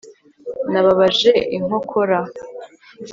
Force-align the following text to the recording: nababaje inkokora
nababaje 0.71 1.29
inkokora 1.57 2.19